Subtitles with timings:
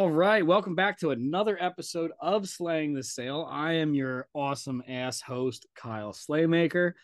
[0.00, 3.46] All right, welcome back to another episode of Slaying the Sale.
[3.50, 6.94] I am your awesome ass host, Kyle Slaymaker,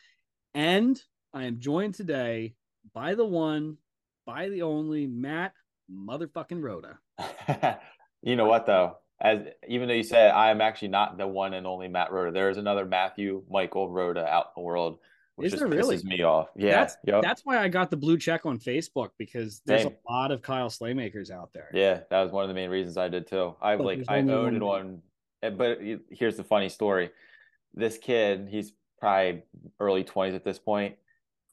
[0.55, 0.98] and
[1.34, 2.55] I am joined today
[2.95, 3.77] by the one,
[4.24, 5.52] by the only Matt
[5.95, 6.98] motherfucking Roda.
[8.22, 8.97] you know what though?
[9.20, 12.33] As even though you said I am actually not the one and only Matt Roda,
[12.33, 15.00] there is another Matthew Michael Roda out in the world
[15.37, 15.97] which Is just there really?
[15.97, 16.49] pisses me off.
[16.57, 17.23] Yeah, that's yep.
[17.23, 19.93] that's why I got the blue check on Facebook because there's Same.
[20.09, 21.70] a lot of Kyle Slaymakers out there.
[21.73, 23.55] yeah, that was one of the main reasons I did too.
[23.61, 25.03] I But like I owned one one,
[25.43, 25.78] eh, but
[26.11, 27.11] here's the funny story.
[27.75, 29.43] This kid, he's probably
[29.78, 30.97] early twenties at this point.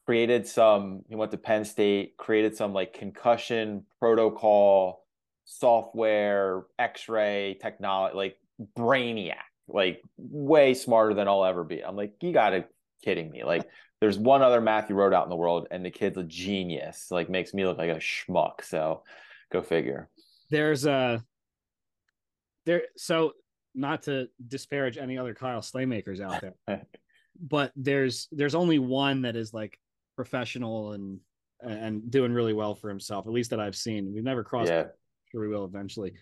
[0.06, 1.02] Created some.
[1.08, 2.16] He went to Penn State.
[2.16, 5.04] Created some like concussion protocol
[5.44, 8.36] software, X-ray technology, like
[8.76, 9.34] brainiac,
[9.68, 11.84] like way smarter than I'll ever be.
[11.84, 12.64] I'm like, you gotta
[13.02, 13.44] kidding me.
[13.44, 13.68] Like,
[14.00, 17.08] there's one other Matthew Road out in the world, and the kid's a genius.
[17.10, 18.62] Like, makes me look like a schmuck.
[18.62, 19.02] So,
[19.52, 20.08] go figure.
[20.50, 21.24] There's a
[22.66, 23.32] there so
[23.74, 26.86] not to disparage any other Kyle Slaymakers out there.
[27.40, 29.78] but there's there's only one that is like
[30.16, 31.18] professional and
[31.60, 34.84] and doing really well for himself at least that i've seen we've never crossed Yeah,
[35.32, 36.12] sure we will eventually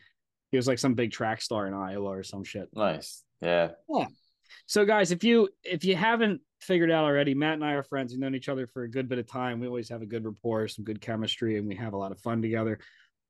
[0.50, 3.22] he was like some big track star in iowa or some shit nice.
[3.40, 3.70] Yeah.
[3.88, 4.06] Yeah,
[4.66, 8.12] so guys if you if you haven't figured out already matt and i are friends
[8.12, 10.24] we've known each other for a good bit of time we always have a good
[10.24, 12.78] rapport some good chemistry and we have a lot of fun together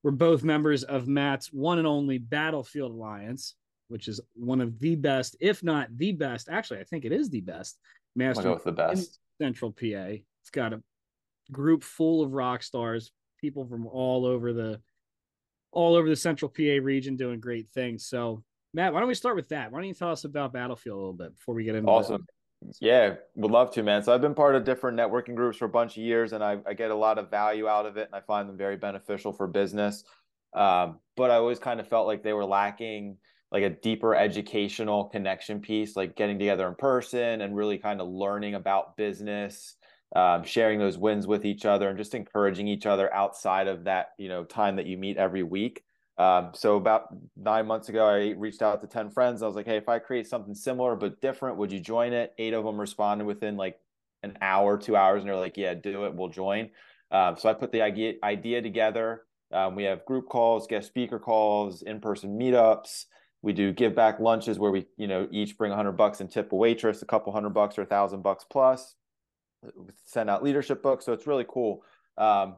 [0.03, 3.55] we're both members of matt's one and only battlefield alliance
[3.89, 7.31] which is one of the best if not the best actually i think it is
[7.31, 7.79] the best
[8.15, 9.19] master go with the best.
[9.41, 10.17] Central PA.
[10.43, 10.83] It's got a
[11.51, 14.81] group full of rock stars, people from all over the
[15.73, 18.07] all over the Central PA region doing great things.
[18.07, 18.45] So,
[18.75, 19.71] Matt, why don't we start with that?
[19.71, 22.25] Why don't you tell us about Battlefield a little bit before we get into Awesome.
[22.81, 24.03] Yeah, would love to, man.
[24.03, 26.59] So I've been part of different networking groups for a bunch of years, and I,
[26.67, 29.33] I get a lot of value out of it, and I find them very beneficial
[29.33, 30.05] for business.
[30.55, 33.17] Um, but I always kind of felt like they were lacking
[33.51, 38.09] like a deeper educational connection piece, like getting together in person and really kind of
[38.09, 39.77] learning about business,
[40.17, 44.11] um, sharing those wins with each other, and just encouraging each other outside of that,
[44.19, 45.85] you know, time that you meet every week.
[46.19, 49.43] Um, so about nine months ago, I reached out to 10 friends.
[49.43, 52.35] I was like, Hey, if I create something similar, but different, would you join it?
[52.39, 53.79] Eight of them responded within like
[54.23, 55.23] an hour, two hours.
[55.23, 56.15] And they're like, yeah, do it.
[56.15, 56.71] We'll join.
[57.11, 59.23] Um, so I put the idea, idea together.
[59.53, 63.07] Um, we have group calls, guest speaker calls, in-person meetups.
[63.43, 66.31] We do give back lunches where we, you know, each bring a hundred bucks and
[66.31, 68.95] tip a waitress a couple hundred bucks or a thousand bucks plus.
[69.63, 71.05] We send out leadership books.
[71.05, 71.83] So it's really cool.
[72.17, 72.57] Um,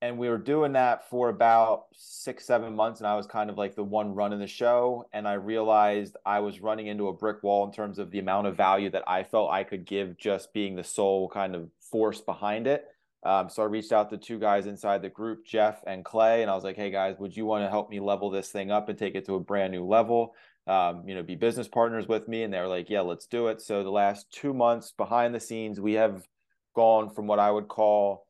[0.00, 3.56] and we were doing that for about six seven months and i was kind of
[3.56, 7.42] like the one running the show and i realized i was running into a brick
[7.42, 10.52] wall in terms of the amount of value that i felt i could give just
[10.52, 12.84] being the sole kind of force behind it.
[13.24, 16.50] Um, so i reached out to two guys inside the group jeff and clay and
[16.50, 18.88] i was like hey guys would you want to help me level this thing up
[18.88, 20.34] and take it to a brand new level?
[20.66, 22.42] Um, you know be business partners with me.
[22.42, 23.60] And they were like yeah let's do it.
[23.60, 26.26] So the last two months behind the scenes we have
[26.74, 28.26] gone from what i would call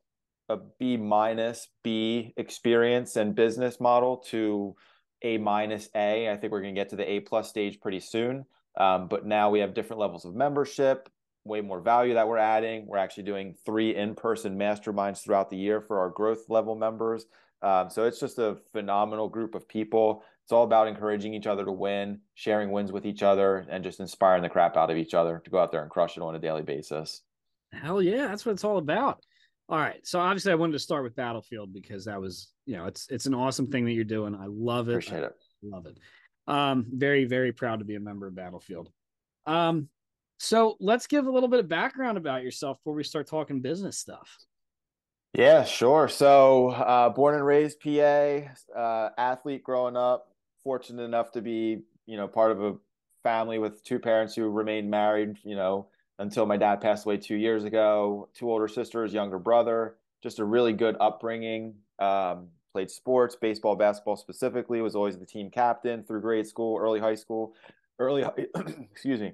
[0.48, 4.74] a B minus B experience and business model to
[5.22, 6.30] A minus A.
[6.30, 8.44] I think we're going to get to the A plus stage pretty soon.
[8.76, 11.08] Um, but now we have different levels of membership,
[11.44, 12.86] way more value that we're adding.
[12.86, 17.26] We're actually doing three in person masterminds throughout the year for our growth level members.
[17.62, 20.22] Um, so it's just a phenomenal group of people.
[20.42, 24.00] It's all about encouraging each other to win, sharing wins with each other, and just
[24.00, 26.34] inspiring the crap out of each other to go out there and crush it on
[26.34, 27.22] a daily basis.
[27.72, 29.24] Hell yeah, that's what it's all about.
[29.68, 30.06] All right.
[30.06, 33.26] So obviously I wanted to start with Battlefield because that was, you know, it's it's
[33.26, 34.34] an awesome thing that you're doing.
[34.34, 34.92] I love it.
[34.92, 35.32] Appreciate it.
[35.64, 35.98] I love it.
[36.46, 38.90] Um, very, very proud to be a member of Battlefield.
[39.46, 39.88] Um,
[40.38, 43.98] so let's give a little bit of background about yourself before we start talking business
[43.98, 44.36] stuff.
[45.32, 46.08] Yeah, sure.
[46.08, 48.42] So, uh, born and raised PA,
[48.76, 50.28] uh, athlete growing up,
[50.62, 52.74] fortunate enough to be, you know, part of a
[53.24, 55.88] family with two parents who remained married, you know,
[56.18, 58.28] until my dad passed away two years ago.
[58.34, 61.74] Two older sisters, younger brother, just a really good upbringing.
[61.98, 67.00] Um, played sports, baseball, basketball specifically, was always the team captain through grade school, early
[67.00, 67.54] high school,
[67.98, 68.24] early,
[68.90, 69.32] excuse me,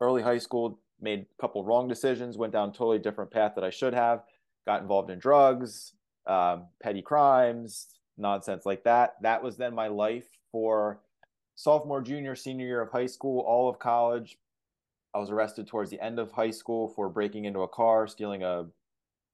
[0.00, 3.64] early high school, made a couple wrong decisions, went down a totally different path that
[3.64, 4.22] I should have
[4.66, 5.92] got involved in drugs,
[6.26, 9.16] um, petty crimes, nonsense like that.
[9.22, 11.00] That was then my life for
[11.56, 14.38] sophomore, junior, senior year of high school, all of college.
[15.14, 18.42] I was arrested towards the end of high school for breaking into a car, stealing
[18.42, 18.66] a,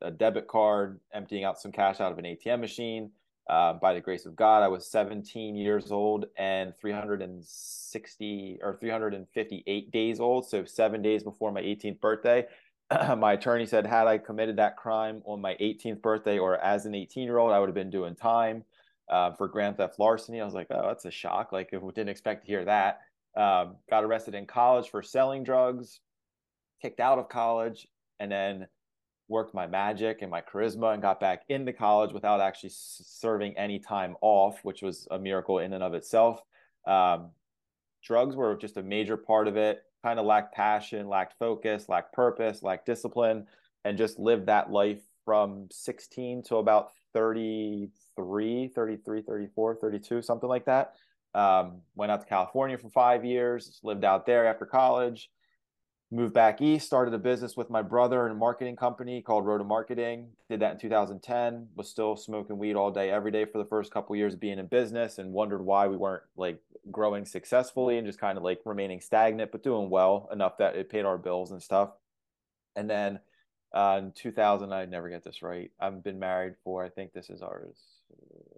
[0.02, 3.10] a debit card, emptying out some cash out of an ATM machine.
[3.48, 9.90] Uh, by the grace of God, I was 17 years old and 360 or 358
[9.90, 10.46] days old.
[10.46, 12.46] So, seven days before my 18th birthday.
[13.16, 16.94] my attorney said, had I committed that crime on my 18th birthday or as an
[16.94, 18.64] 18 year old, I would have been doing time
[19.08, 20.40] uh, for grand theft larceny.
[20.40, 21.50] I was like, oh, that's a shock.
[21.52, 23.00] Like, I didn't expect to hear that.
[23.36, 26.00] Um, got arrested in college for selling drugs,
[26.82, 27.86] kicked out of college,
[28.18, 28.66] and then
[29.28, 33.78] worked my magic and my charisma and got back into college without actually serving any
[33.78, 36.40] time off, which was a miracle in and of itself.
[36.86, 37.30] Um,
[38.02, 42.12] drugs were just a major part of it kind of lacked passion, lacked focus, lacked
[42.12, 43.46] purpose, lacked discipline,
[43.84, 50.64] and just lived that life from 16 to about 33, 33, 34, 32, something like
[50.66, 50.94] that.
[51.34, 55.30] Um, went out to California for five years, lived out there after college,
[56.10, 59.64] moved back east, started a business with my brother in a marketing company called Roda
[59.64, 60.28] Marketing.
[60.48, 61.68] Did that in 2010.
[61.76, 64.58] Was still smoking weed all day, every day for the first couple years of being
[64.58, 66.60] in business, and wondered why we weren't like
[66.90, 70.88] growing successfully and just kind of like remaining stagnant, but doing well enough that it
[70.90, 71.90] paid our bills and stuff.
[72.74, 73.20] And then
[73.74, 75.70] uh, in 2000, I never get this right.
[75.78, 77.76] I've been married for I think this is ours.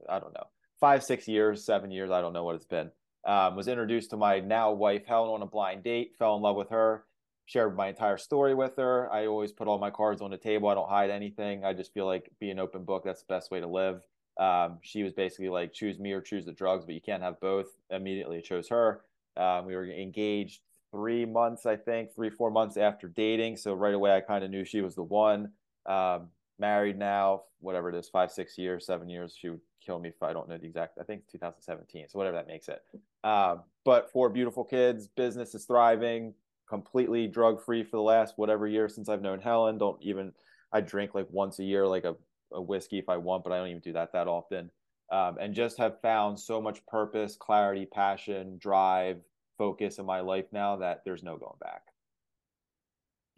[0.09, 0.47] I don't know,
[0.81, 2.11] five, six years, seven years.
[2.11, 2.91] I don't know what it's been.
[3.25, 6.15] Um, was introduced to my now wife Helen on a blind date.
[6.19, 7.05] Fell in love with her
[7.51, 9.13] shared my entire story with her.
[9.13, 10.69] I always put all my cards on the table.
[10.69, 11.65] I don't hide anything.
[11.65, 13.03] I just feel like be an open book.
[13.05, 14.03] That's the best way to live.
[14.39, 17.41] Um, she was basically like, choose me or choose the drugs, but you can't have
[17.41, 17.67] both.
[17.91, 19.01] Immediately chose her.
[19.37, 20.61] Um, we were engaged
[20.93, 23.57] three months, I think, three, four months after dating.
[23.57, 25.51] So right away, I kind of knew she was the one.
[25.87, 26.29] Um,
[26.61, 29.37] married now, whatever it is, five, six years, seven years.
[29.39, 32.09] She would kill me if I don't know the exact, I think 2017.
[32.09, 32.83] So whatever that makes it.
[33.25, 36.35] Um, but four beautiful kids, business is thriving,
[36.69, 39.79] completely drug free for the last whatever year since I've known Helen.
[39.79, 40.33] Don't even
[40.73, 42.15] I drink like once a year, like a,
[42.53, 44.71] a whiskey if I want, but I don't even do that that often.
[45.11, 49.19] Um, and just have found so much purpose, clarity, passion, drive,
[49.59, 51.83] focus in my life now that there's no going back.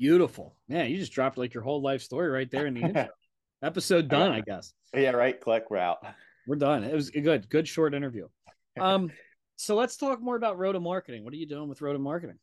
[0.03, 0.91] Beautiful, man!
[0.91, 3.07] You just dropped like your whole life story right there in the intro.
[3.63, 4.75] Episode done, I guess.
[4.93, 5.41] Yeah, right.
[5.41, 6.05] Click, we're out.
[6.45, 6.83] We're done.
[6.83, 8.27] It was good, good short interview.
[8.81, 9.13] Um,
[9.57, 11.25] so let's talk more about Roda Marketing.
[11.25, 12.39] What are you doing with Roda Marketing?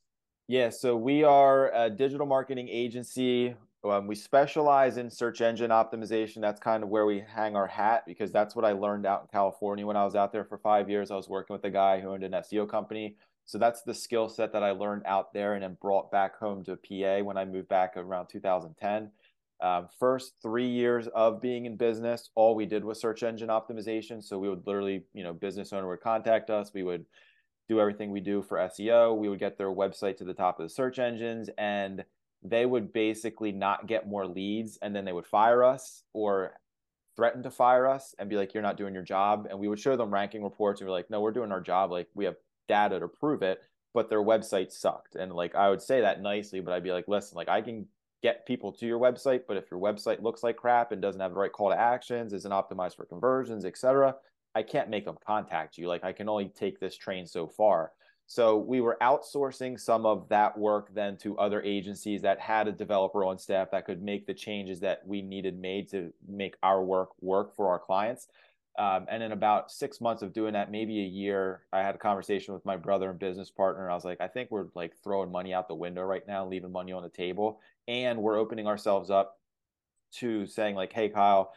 [0.48, 3.56] Yeah, so we are a digital marketing agency.
[3.84, 6.40] Um, we specialize in search engine optimization.
[6.40, 9.28] That's kind of where we hang our hat because that's what I learned out in
[9.34, 11.12] California when I was out there for five years.
[11.12, 13.18] I was working with a guy who owned an SEO company.
[13.50, 16.63] So that's the skill set that I learned out there and then brought back home
[16.66, 19.10] to PA when I moved back around 2010.
[19.60, 24.24] Um, first three years of being in business, all we did was search engine optimization.
[24.24, 26.75] So we would literally, you know, business owner would contact us.
[26.75, 27.06] We would
[27.68, 29.18] do everything we do for SEO.
[29.18, 32.06] We would get their website to the top of the search engines and
[32.44, 36.51] they would basically not get more leads and then they would fire us or
[37.16, 39.48] threaten to fire us and be like, you're not doing your job.
[39.50, 41.90] And we would show them ranking reports and we're like, no, we're doing our job.
[41.90, 42.36] Like we have
[42.69, 43.62] data to prove it,
[43.94, 45.16] but their website sucked.
[45.16, 47.86] And like I would say that nicely, but I'd be like, listen, like I can
[48.24, 51.33] get people to your website, but if your website looks like crap and doesn't have
[51.33, 54.15] the right call to actions, isn't optimized for conversions, etc.,
[54.55, 55.88] I can't make them contact you.
[55.88, 57.91] Like I can only take this train so far.
[58.25, 62.72] So we were outsourcing some of that work then to other agencies that had a
[62.72, 66.84] developer on staff that could make the changes that we needed made to make our
[66.84, 68.27] work work for our clients.
[68.79, 71.98] Um, and in about six months of doing that, maybe a year, I had a
[71.98, 73.91] conversation with my brother and business partner.
[73.91, 76.71] I was like, I think we're like throwing money out the window right now, leaving
[76.71, 77.59] money on the table,
[77.89, 79.38] and we're opening ourselves up
[80.19, 81.53] to saying like, hey, Kyle,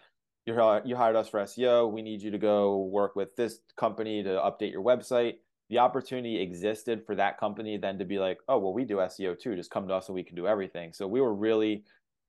[0.47, 1.91] you you hired us for SEO.
[1.93, 5.35] We need you to go work with this company to update your website.
[5.71, 9.39] The opportunity existed for that company then to be like, oh, well, we do SEO
[9.39, 9.55] too.
[9.55, 10.93] Just come to us and we can do everything.
[10.93, 11.85] So we were really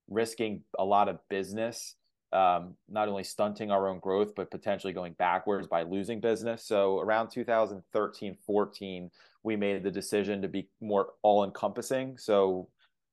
[0.08, 1.96] risking a lot of business,
[2.34, 6.66] um, not only stunting our own growth, but potentially going backwards by losing business.
[6.66, 9.12] So around 2013, 14,
[9.44, 12.18] we made the decision to be more all encompassing.
[12.18, 12.68] So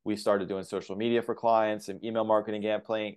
[0.05, 2.63] we started doing social media for clients and email marketing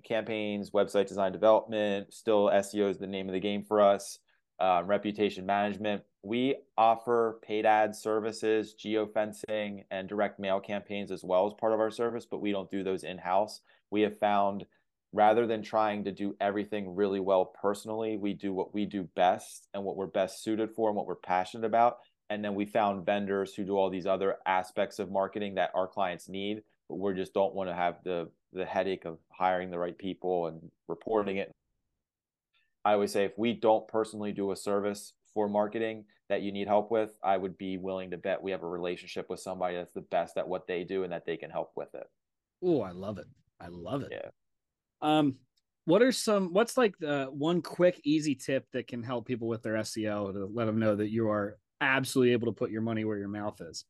[0.04, 2.14] campaigns, website design development.
[2.14, 4.20] Still, SEO is the name of the game for us.
[4.60, 6.04] Uh, reputation management.
[6.22, 11.80] We offer paid ad services, geofencing, and direct mail campaigns as well as part of
[11.80, 13.62] our service, but we don't do those in house.
[13.90, 14.66] We have found
[15.14, 19.68] rather than trying to do everything really well personally, we do what we do best
[19.74, 22.00] and what we're best suited for and what we're passionate about.
[22.30, 25.88] And then we found vendors who do all these other aspects of marketing that our
[25.88, 29.80] clients need but we just don't want to have the the headache of hiring the
[29.80, 31.52] right people and reporting it.
[32.86, 36.68] I always say if we don't personally do a service for marketing that you need
[36.68, 39.94] help with, I would be willing to bet we have a relationship with somebody that's
[39.94, 42.08] the best at what they do and that they can help with it.
[42.64, 43.26] Oh, I love it.
[43.60, 44.10] I love it.
[44.12, 44.30] Yeah.
[45.04, 45.36] Um,
[45.86, 49.62] what are some what's like the one quick easy tip that can help people with
[49.62, 53.04] their SEO to let them know that you are absolutely able to put your money
[53.04, 53.84] where your mouth is?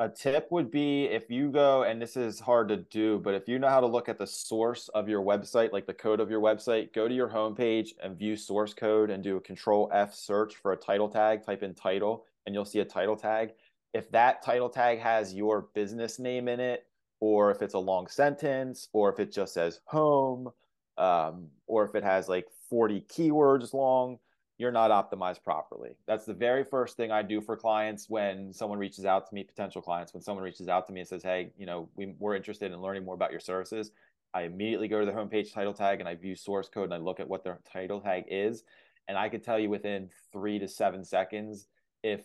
[0.00, 3.48] A tip would be if you go, and this is hard to do, but if
[3.48, 6.30] you know how to look at the source of your website, like the code of
[6.30, 10.12] your website, go to your homepage and view source code and do a control F
[10.12, 13.52] search for a title tag, type in title, and you'll see a title tag.
[13.92, 16.86] If that title tag has your business name in it,
[17.20, 20.50] or if it's a long sentence, or if it just says home,
[20.98, 24.18] um, or if it has like 40 keywords long,
[24.58, 25.96] you're not optimized properly.
[26.06, 29.42] That's the very first thing I do for clients when someone reaches out to me,
[29.42, 32.36] potential clients, when someone reaches out to me and says, Hey, you know, we, we're
[32.36, 33.90] interested in learning more about your services.
[34.32, 36.98] I immediately go to the homepage title tag and I view source code and I
[36.98, 38.62] look at what their title tag is.
[39.08, 41.66] And I can tell you within three to seven seconds
[42.02, 42.22] if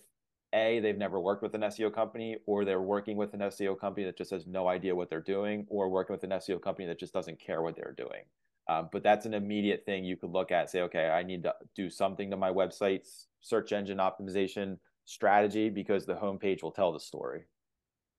[0.53, 4.05] A, they've never worked with an SEO company, or they're working with an SEO company
[4.05, 6.99] that just has no idea what they're doing, or working with an SEO company that
[6.99, 8.23] just doesn't care what they're doing.
[8.67, 10.69] Um, but that's an immediate thing you could look at.
[10.69, 16.05] Say, okay, I need to do something to my website's search engine optimization strategy because
[16.05, 17.45] the homepage will tell the story.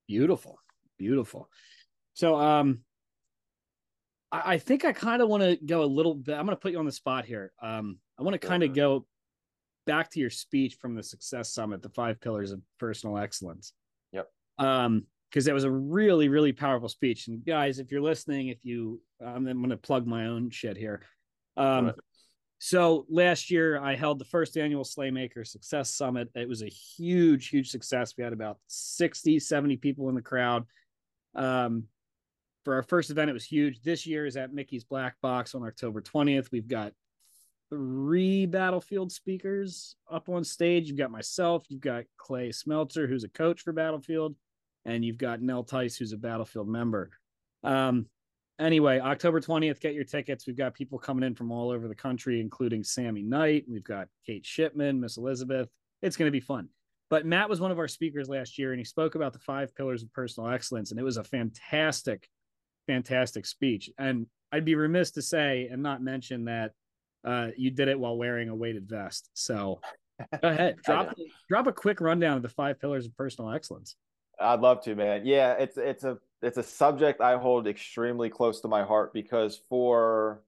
[0.09, 0.59] Beautiful,
[0.99, 1.49] beautiful.
[2.15, 2.81] So, um,
[4.33, 6.35] I, I think I kind of want to go a little bit.
[6.35, 7.53] I'm going to put you on the spot here.
[7.63, 9.07] Um, I want to kind of go
[9.91, 13.73] back to your speech from the Success Summit, the five pillars of personal excellence.
[14.13, 14.29] Yep.
[14.59, 17.29] Um, because that was a really really powerful speech.
[17.29, 20.77] And guys if you're listening if you i'm, I'm going to plug my own shit
[20.77, 21.03] here.
[21.57, 21.95] Um right.
[22.59, 26.29] so last year i held the first annual slaymaker success summit.
[26.35, 28.15] It was a huge huge success.
[28.17, 30.67] We had about 60 70 people in the crowd.
[31.37, 31.85] Um
[32.65, 33.83] for our first event it was huge.
[33.83, 36.93] This year is at mickey's black box on october 20th we've got
[37.71, 43.29] three battlefield speakers up on stage you've got myself you've got clay Smelter, who's a
[43.29, 44.35] coach for battlefield
[44.85, 47.11] and you've got Nell Tice, who's a Battlefield member.
[47.63, 48.07] Um,
[48.59, 50.47] anyway, October 20th, get your tickets.
[50.47, 53.65] We've got people coming in from all over the country, including Sammy Knight.
[53.69, 55.69] We've got Kate Shipman, Miss Elizabeth.
[56.03, 56.69] It's going to be fun.
[57.11, 59.75] But Matt was one of our speakers last year, and he spoke about the five
[59.75, 62.29] pillars of personal excellence, and it was a fantastic,
[62.87, 63.91] fantastic speech.
[63.99, 66.73] And I'd be remiss to say and not mention that
[67.25, 69.31] uh, you did it while wearing a weighted vest.
[69.35, 69.81] So
[70.43, 71.15] go ahead, drop
[71.49, 73.97] drop a quick rundown of the five pillars of personal excellence.
[74.41, 75.27] I'd love to, man.
[75.27, 79.61] Yeah, it's it's a it's a subject I hold extremely close to my heart because
[79.69, 80.43] for,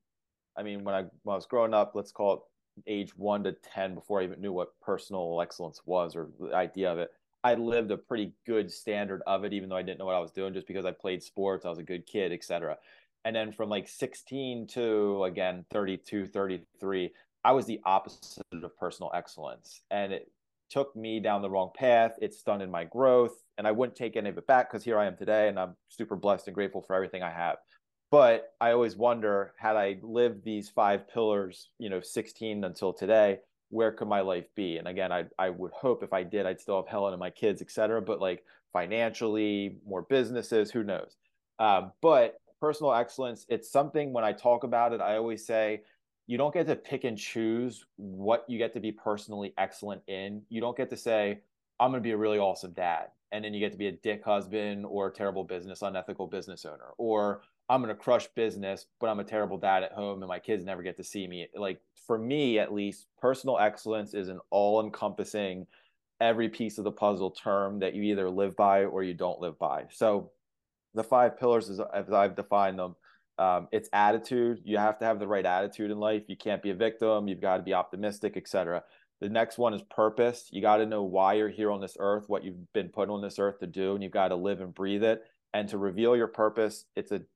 [0.57, 2.41] I mean, when I when I was growing up, let's call it
[2.87, 6.91] age one to ten, before I even knew what personal excellence was or the idea
[6.91, 7.11] of it,
[7.45, 10.21] I lived a pretty good standard of it, even though I didn't know what I
[10.21, 12.79] was doing, just because I played sports, I was a good kid, etc.
[13.25, 17.13] And then from like 16 to again 32, 33,
[17.45, 20.31] I was the opposite of personal excellence, and it
[20.71, 22.13] took me down the wrong path.
[22.21, 25.07] It stunted my growth, and I wouldn't take any of it back because here I
[25.07, 27.57] am today, and I'm super blessed and grateful for everything I have.
[28.11, 33.39] But I always wonder, had I lived these five pillars, you know, 16 until today,
[33.71, 34.77] where could my life be?
[34.77, 37.31] And again, I I would hope if I did, I'd still have Helen and my
[37.31, 38.03] kids, et cetera.
[38.03, 41.17] But like financially, more businesses, who knows?
[41.59, 45.83] Um, but personal excellence, it's something when I talk about it, I always say
[46.29, 50.43] you don't get to pick and choose what you get to be personally excellent in.
[50.49, 51.41] You don't get to say,
[51.81, 53.09] I'm going to be a really awesome dad.
[53.33, 56.65] And then you get to be a dick husband or a terrible business, unethical business
[56.65, 56.95] owner.
[56.99, 60.39] Or I'm going to crush business, but I'm a terrible dad at home and my
[60.39, 61.49] kids never get to see me.
[61.57, 65.67] Like for me, at least, personal excellence is an all encompassing,
[66.21, 69.59] every piece of the puzzle term that you either live by or you don't live
[69.59, 69.87] by.
[69.91, 70.31] So
[70.95, 72.97] the five pillars, as I've defined them,
[73.39, 74.61] um, it's attitude.
[74.65, 76.25] You have to have the right attitude in life.
[76.29, 77.29] You can't be a victim.
[77.29, 78.85] You've got to be optimistic, etc.
[79.21, 80.49] The next one is purpose.
[80.51, 83.23] You got to know why you're here on this earth, what you've been put on
[83.23, 85.23] this earth to do, and you've got to live and breathe it.
[85.55, 87.27] And to reveal your purpose, it's an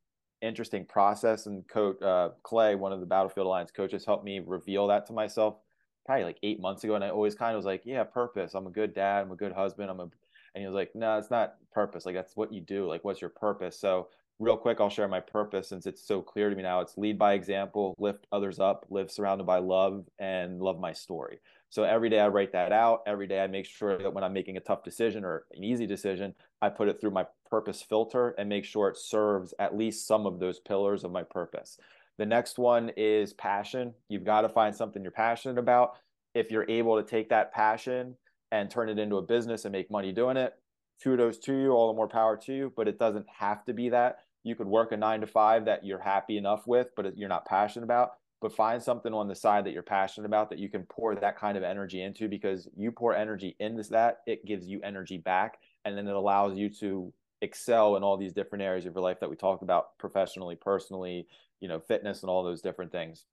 [0.43, 1.47] interesting process.
[1.47, 5.13] And coach uh, Clay, one of the Battlefield Alliance coaches, helped me reveal that to
[5.13, 5.57] myself
[6.05, 6.95] probably like eight months ago.
[6.95, 8.55] And I always kind of was like, yeah, purpose.
[8.55, 9.23] I'm a good dad.
[9.23, 9.91] I'm a good husband.
[9.91, 10.09] I'm a,
[10.57, 12.07] and he was like, no, it's not purpose.
[12.07, 12.89] Like that's what you do.
[12.89, 13.79] Like, what's your purpose?
[13.79, 14.09] So
[14.39, 16.81] real quick, I'll share my purpose since it's so clear to me now.
[16.81, 21.41] It's lead by example, lift others up, live surrounded by love, and love my story.
[21.69, 23.03] So every day I write that out.
[23.07, 25.87] Every day I make sure that when I'm making a tough decision or an easy
[25.87, 30.07] decision, I put it through my purpose filter and make sure it serves at least
[30.07, 31.77] some of those pillars of my purpose.
[32.17, 33.93] The next one is passion.
[34.09, 35.99] You've got to find something you're passionate about.
[36.35, 38.17] If you're able to take that passion
[38.53, 40.55] and turn it into a business and make money doing it,
[41.03, 43.89] kudos to you, all the more power to you, but it doesn't have to be
[43.91, 47.29] that you could work a nine to five that you're happy enough with, but you're
[47.29, 48.13] not passionate about.
[48.41, 51.39] but find something on the side that you're passionate about that you can pour that
[51.39, 55.59] kind of energy into because you pour energy into that, it gives you energy back.
[55.85, 59.21] And then it allows you to excel in all these different areas of your life
[59.21, 61.27] that we talked about professionally, personally,
[61.61, 63.25] you know, fitness and all those different things.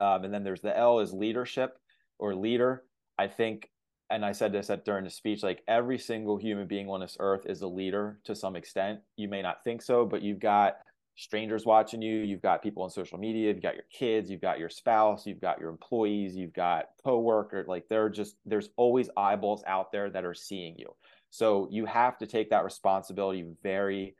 [0.00, 1.78] Um, and then there's the L is leadership
[2.18, 2.84] or leader.
[3.18, 3.70] I think,
[4.10, 7.16] and I said this at during the speech, like every single human being on this
[7.20, 9.00] earth is a leader to some extent.
[9.16, 10.78] You may not think so, but you've got
[11.16, 14.58] strangers watching you, you've got people on social media, you've got your kids, you've got
[14.58, 17.66] your spouse, you've got your employees, you've got coworkers.
[17.66, 20.94] Like there are just there's always eyeballs out there that are seeing you.
[21.30, 24.14] So you have to take that responsibility very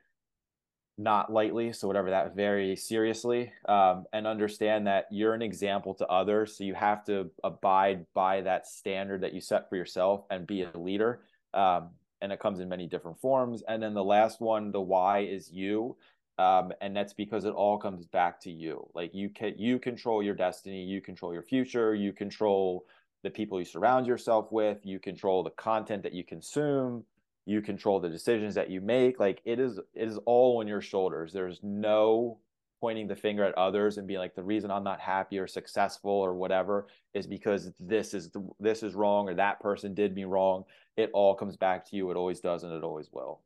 [0.98, 6.06] not lightly so whatever that very seriously um, and understand that you're an example to
[6.08, 10.46] others so you have to abide by that standard that you set for yourself and
[10.46, 11.20] be a leader
[11.54, 11.90] um,
[12.20, 13.62] and it comes in many different forms.
[13.68, 15.96] And then the last one the why is you
[16.38, 18.88] um, and that's because it all comes back to you.
[18.94, 22.86] Like you can you control your destiny you control your future you control
[23.24, 27.04] the people you surround yourself with you control the content that you consume
[27.48, 30.80] you control the decisions that you make like it is it is all on your
[30.80, 32.38] shoulders there's no
[32.80, 36.10] pointing the finger at others and being like the reason i'm not happy or successful
[36.10, 40.24] or whatever is because this is the, this is wrong or that person did me
[40.24, 40.62] wrong
[40.96, 43.40] it all comes back to you it always does and it always will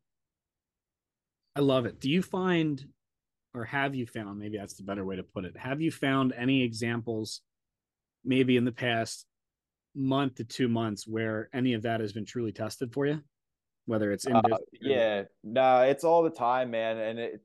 [1.54, 2.00] I love it.
[2.00, 2.82] Do you find,
[3.54, 6.32] or have you found, maybe that's the better way to put it, have you found
[6.36, 7.42] any examples,
[8.24, 9.26] maybe in the past
[9.94, 13.20] month to two months, where any of that has been truly tested for you?
[13.86, 14.42] Whether it's in uh,
[14.80, 16.98] yeah, no, it's all the time, man.
[16.98, 17.42] And it,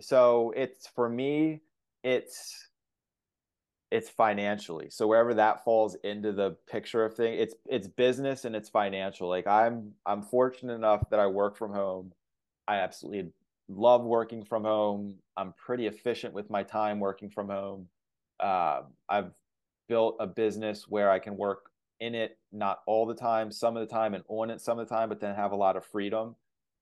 [0.00, 1.60] so it's for me,
[2.02, 2.68] it's
[3.90, 4.88] it's financially.
[4.90, 9.28] So wherever that falls into the picture of thing, it's it's business and it's financial.
[9.28, 12.12] Like I'm I'm fortunate enough that I work from home
[12.68, 13.30] I absolutely
[13.68, 15.16] love working from home.
[15.36, 17.88] I'm pretty efficient with my time working from home.
[18.40, 19.32] Uh, I've
[19.88, 21.70] built a business where I can work
[22.02, 24.88] in it not all the time, some of the time, and on it some of
[24.88, 26.34] the time, but then have a lot of freedom.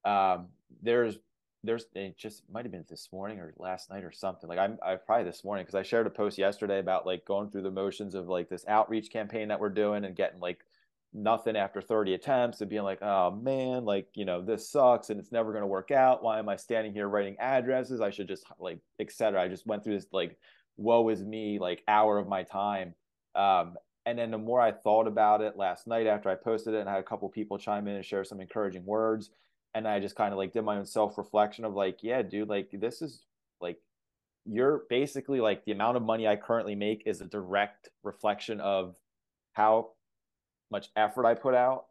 [0.03, 0.47] Um,
[0.81, 1.19] there's
[1.63, 4.49] there's it just might have been this morning or last night or something.
[4.49, 7.51] Like I'm I probably this morning because I shared a post yesterday about like going
[7.51, 10.65] through the motions of like this outreach campaign that we're doing and getting like
[11.13, 15.19] nothing after 30 attempts and being like, oh man, like, you know, this sucks and
[15.19, 16.23] it's never going to work out.
[16.23, 18.01] Why am I standing here writing addresses?
[18.01, 19.41] I should just like, etc.
[19.41, 20.37] I just went through this like,
[20.77, 22.95] woe is me, like hour of my time.
[23.35, 26.79] Um, and then the more I thought about it last night after I posted it
[26.79, 29.29] and had a couple people chime in and share some encouraging words.
[29.73, 32.49] And I just kind of like did my own self reflection of like, yeah, dude,
[32.49, 33.25] like this is
[33.61, 33.77] like,
[34.45, 38.95] you're basically like the amount of money I currently make is a direct reflection of
[39.53, 39.91] how
[40.71, 41.85] much effort I put out,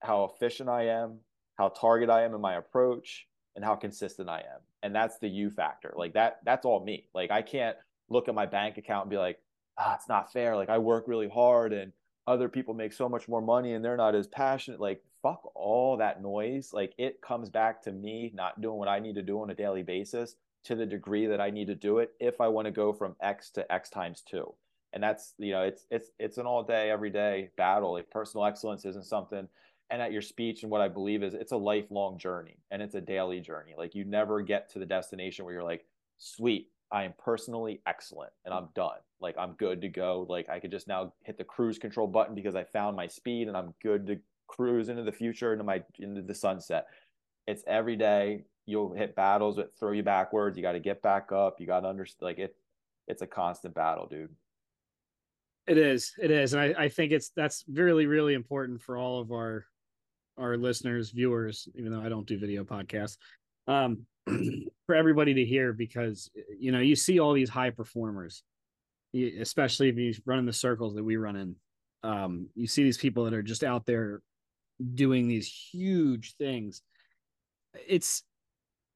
[0.00, 1.20] how efficient I am,
[1.56, 4.60] how target I am in my approach, and how consistent I am.
[4.82, 5.94] And that's the you factor.
[5.96, 7.06] Like that, that's all me.
[7.14, 7.76] Like I can't
[8.10, 9.38] look at my bank account and be like,
[9.78, 10.56] ah, it's not fair.
[10.56, 11.92] Like I work really hard and
[12.26, 14.80] other people make so much more money and they're not as passionate.
[14.80, 16.72] Like fuck all that noise.
[16.72, 19.54] Like it comes back to me not doing what I need to do on a
[19.54, 22.72] daily basis to the degree that I need to do it if I want to
[22.72, 24.54] go from X to X times two
[24.94, 28.46] and that's you know it's it's it's an all day every day battle like personal
[28.46, 29.46] excellence isn't something
[29.90, 32.94] and at your speech and what i believe is it's a lifelong journey and it's
[32.94, 35.84] a daily journey like you never get to the destination where you're like
[36.16, 40.58] sweet i am personally excellent and i'm done like i'm good to go like i
[40.58, 43.74] could just now hit the cruise control button because i found my speed and i'm
[43.82, 46.86] good to cruise into the future into my into the sunset
[47.46, 51.32] it's every day you'll hit battles that throw you backwards you got to get back
[51.32, 52.54] up you got to understand like it
[53.08, 54.30] it's a constant battle dude
[55.66, 56.12] it is.
[56.18, 56.52] It is.
[56.52, 59.66] And I, I think it's that's really, really important for all of our
[60.36, 63.16] our listeners, viewers, even though I don't do video podcasts.
[63.66, 64.06] Um,
[64.86, 68.42] for everybody to hear because you know you see all these high performers
[69.14, 71.56] especially if you run in the circles that we run in
[72.02, 74.22] um, you see these people that are just out there
[74.94, 76.82] doing these huge things
[77.86, 78.22] it's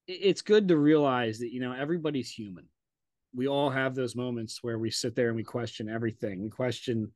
[0.07, 2.64] it's good to realize that you know everybody's human
[3.35, 6.42] we all have those moments where we sit there and we question everything.
[6.42, 7.12] We question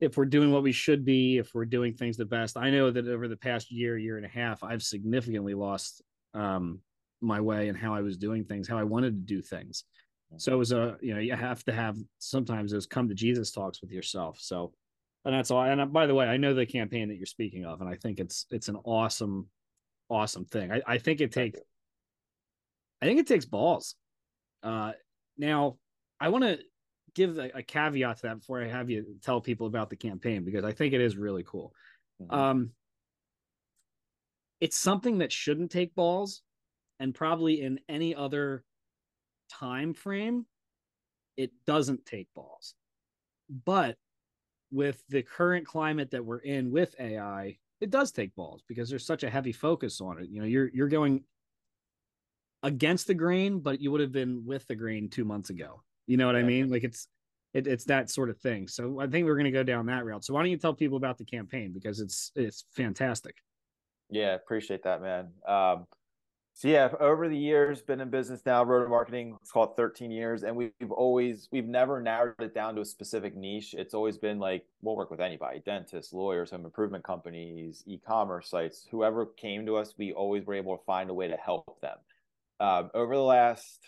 [0.00, 2.56] if we're doing what we should be, if we're doing things the best.
[2.56, 6.02] I know that over the past year, year and a half, I've significantly lost
[6.34, 6.80] um,
[7.22, 9.84] my way and how I was doing things, how I wanted to do things.
[10.38, 13.50] So it was a, you know, you have to have sometimes those come to Jesus
[13.52, 14.38] talks with yourself.
[14.40, 14.72] So,
[15.24, 15.62] and that's all.
[15.62, 18.18] And by the way, I know the campaign that you're speaking of, and I think
[18.18, 19.48] it's it's an awesome,
[20.08, 20.72] awesome thing.
[20.72, 21.60] I, I think it takes,
[23.00, 23.94] I think it takes balls.
[24.62, 24.92] Uh,
[25.36, 25.76] now,
[26.18, 26.58] I want to
[27.14, 30.44] give a, a, caveat to that before I have you tell people about the campaign
[30.44, 31.72] because I think it is really cool.
[32.22, 32.34] Mm-hmm.
[32.34, 32.70] Um,
[34.60, 36.42] it's something that shouldn't take balls,
[37.02, 38.62] and probably in any other
[39.50, 40.46] time frame,
[41.36, 42.74] it doesn't take balls.
[43.64, 43.96] But
[44.70, 49.04] with the current climate that we're in with AI, it does take balls because there's
[49.04, 50.28] such a heavy focus on it.
[50.30, 51.24] You know, you're you're going
[52.62, 55.82] against the grain, but you would have been with the grain two months ago.
[56.06, 56.70] You know what I mean?
[56.70, 57.08] Like it's
[57.52, 58.68] it, it's that sort of thing.
[58.68, 60.24] So I think we're going to go down that route.
[60.24, 63.34] So why don't you tell people about the campaign because it's it's fantastic.
[64.08, 65.32] Yeah, appreciate that, man.
[65.48, 65.86] Um,
[66.54, 69.36] so yeah, over the years, been in business now, Roda marketing.
[69.40, 73.34] It's called 13 years, and we've always we've never narrowed it down to a specific
[73.34, 73.74] niche.
[73.76, 78.86] It's always been like we'll work with anybody: dentists, lawyers, home improvement companies, e-commerce sites,
[78.90, 79.94] whoever came to us.
[79.96, 81.96] We always were able to find a way to help them.
[82.60, 83.80] Um, over the last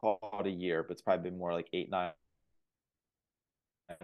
[0.00, 2.12] called a year, but it's probably been more like eight, nine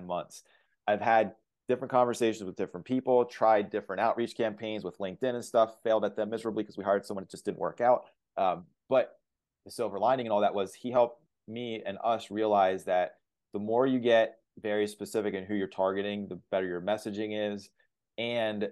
[0.05, 0.43] months.
[0.87, 1.33] I've had
[1.69, 6.17] different conversations with different people, tried different outreach campaigns with LinkedIn and stuff, failed at
[6.17, 8.07] them miserably because we hired someone it just didn't work out.
[8.37, 9.19] Um, but
[9.65, 13.17] the silver lining and all that was he helped me and us realize that
[13.53, 17.69] the more you get very specific in who you're targeting, the better your messaging is.
[18.17, 18.71] And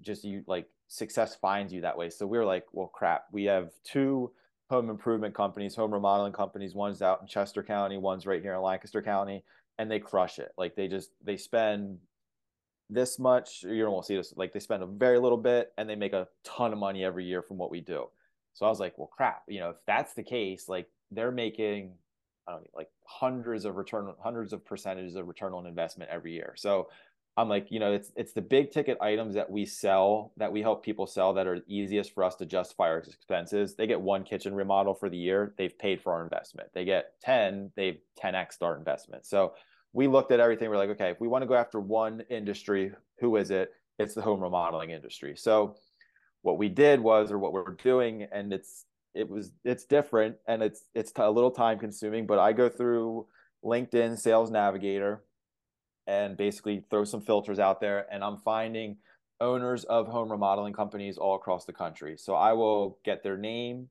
[0.00, 2.10] just you like success finds you that way.
[2.10, 4.32] So we were like, well, crap, we have two
[4.68, 6.74] home improvement companies, home remodeling companies.
[6.74, 9.44] One's out in Chester County, one's right here in Lancaster County
[9.78, 10.52] and they crush it.
[10.56, 11.98] Like they just they spend
[12.90, 13.62] this much.
[13.62, 14.34] You don't see this.
[14.36, 17.24] Like they spend a very little bit and they make a ton of money every
[17.24, 18.06] year from what we do.
[18.54, 19.42] So I was like, well, crap.
[19.48, 21.92] You know, if that's the case, like they're making,
[22.46, 26.32] I don't know, like hundreds of return, hundreds of percentages of return on investment every
[26.32, 26.54] year.
[26.56, 26.88] So
[27.36, 30.60] I'm like, you know, it's it's the big ticket items that we sell that we
[30.60, 33.74] help people sell that are easiest for us to justify our expenses.
[33.74, 36.68] They get one kitchen remodel for the year, they've paid for our investment.
[36.74, 39.24] They get 10, they've 10x our investment.
[39.24, 39.54] So
[39.94, 40.68] we looked at everything.
[40.68, 43.72] We're like, okay, if we want to go after one industry, who is it?
[43.98, 45.34] It's the home remodeling industry.
[45.36, 45.76] So
[46.42, 50.62] what we did was, or what we're doing, and it's it was it's different and
[50.62, 53.26] it's it's a little time consuming, but I go through
[53.64, 55.22] LinkedIn Sales Navigator
[56.06, 58.96] and basically throw some filters out there and I'm finding
[59.40, 62.16] owners of home remodeling companies all across the country.
[62.16, 63.88] So I will get their name,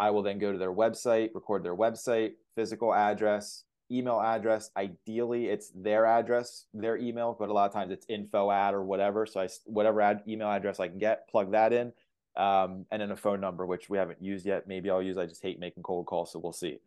[0.00, 4.70] I will then go to their website, record their website, physical address, email address.
[4.76, 8.82] Ideally, it's their address, their email, but a lot of times it's info ad or
[8.82, 9.26] whatever.
[9.26, 11.92] So I whatever ad, email address I can get, plug that in,
[12.36, 14.66] um, and then a phone number, which we haven't used yet.
[14.66, 15.18] Maybe I'll use.
[15.18, 16.78] I just hate making cold calls, so we'll see.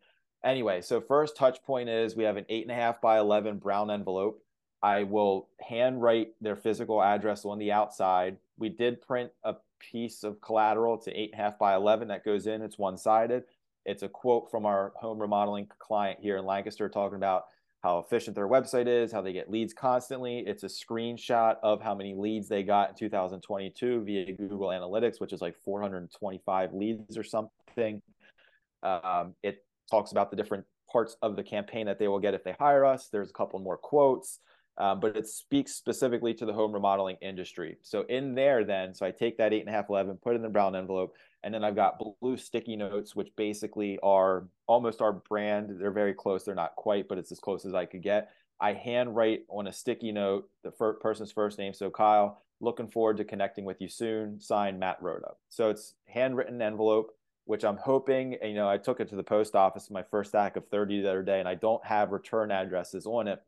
[0.44, 3.58] Anyway, so first touch point is we have an eight and a half by eleven
[3.58, 4.42] brown envelope.
[4.82, 8.36] I will handwrite their physical address on the outside.
[8.58, 10.94] We did print a piece of collateral.
[10.94, 12.62] It's an eight and a half by 11 that goes in.
[12.62, 13.44] It's one sided.
[13.84, 17.44] It's a quote from our home remodeling client here in Lancaster talking about
[17.82, 20.40] how efficient their website is, how they get leads constantly.
[20.40, 25.32] It's a screenshot of how many leads they got in 2022 via Google Analytics, which
[25.32, 28.02] is like 425 leads or something.
[28.82, 32.42] Um, it talks about the different parts of the campaign that they will get if
[32.42, 33.08] they hire us.
[33.10, 34.40] There's a couple more quotes
[34.78, 37.76] um, but it speaks specifically to the home remodeling industry.
[37.82, 40.36] So in there, then, so I take that eight and a half, 11, put it
[40.36, 45.02] in the brown envelope, and then I've got blue sticky notes, which basically are almost
[45.02, 45.76] our brand.
[45.80, 46.44] They're very close.
[46.44, 48.30] They're not quite, but it's as close as I could get.
[48.60, 51.74] I handwrite on a sticky note the person's first name.
[51.74, 54.40] So Kyle, looking forward to connecting with you soon.
[54.40, 55.32] Signed Matt Roda.
[55.48, 57.12] So it's handwritten envelope,
[57.44, 60.56] which I'm hoping, you know, I took it to the post office, my first stack
[60.56, 63.40] of 30 the other day, and I don't have return addresses on it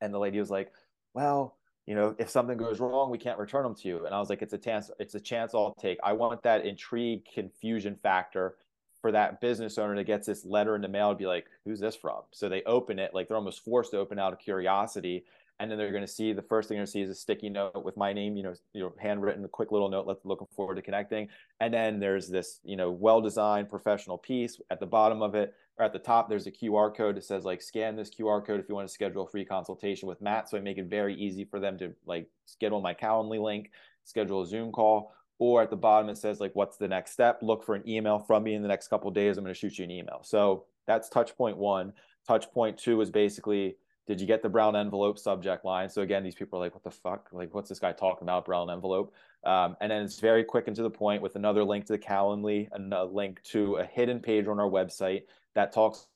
[0.00, 0.72] and the lady was like,
[1.14, 4.06] well, you know, if something goes wrong, we can't return them to you.
[4.06, 5.98] And I was like, it's a chance, it's a chance I'll take.
[6.02, 8.56] I want that intrigue, confusion factor
[9.00, 11.80] for that business owner that gets this letter in the mail to be like, who's
[11.80, 12.20] this from?
[12.32, 15.24] So they open it, like they're almost forced to open out of curiosity.
[15.60, 17.14] And then they're going to see the first thing they're going to see is a
[17.14, 20.24] sticky note with my name, you know, you know, handwritten, a quick little note, Let's
[20.24, 21.28] looking forward to connecting.
[21.60, 25.84] And then there's this, you know, well-designed professional piece at the bottom of it or
[25.84, 28.68] at the top there's a qr code that says like scan this qr code if
[28.68, 30.48] you want to schedule a free consultation with matt.
[30.48, 33.70] So i make it very easy for them to like schedule my calendly link
[34.04, 37.38] schedule a zoom call or at the bottom it says like what's the next step?
[37.42, 39.38] Look for an email from me in the next couple days.
[39.38, 40.20] I'm going to shoot you an email.
[40.22, 41.94] So that's touch point one.
[42.28, 43.76] Touch point two is basically
[44.10, 46.82] did you get the brown envelope subject line so again these people are like what
[46.82, 50.44] the fuck like what's this guy talking about brown envelope um, and then it's very
[50.44, 53.76] quick and to the point with another link to the calendly and a link to
[53.76, 55.22] a hidden page on our website
[55.54, 56.08] that talks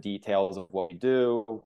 [0.00, 1.62] details of what we do,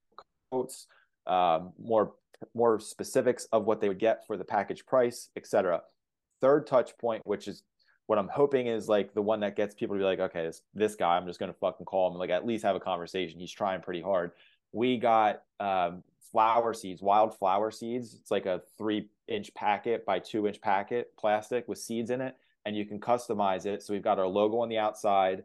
[0.50, 0.87] quotes,
[1.26, 2.14] um, more
[2.54, 5.83] more specifics of what they would get for the package price, etc.
[6.40, 7.62] Third touch point, which is
[8.06, 10.62] what I'm hoping is like the one that gets people to be like, okay, this
[10.74, 13.38] this guy, I'm just gonna fucking call him like at least have a conversation.
[13.38, 14.33] He's trying pretty hard.
[14.72, 16.02] We got um,
[16.33, 18.14] flower seeds, wild flower seeds.
[18.14, 22.37] It's like a three inch packet by two inch packet, plastic with seeds in it,
[22.64, 23.83] and you can customize it.
[23.83, 25.44] So we've got our logo on the outside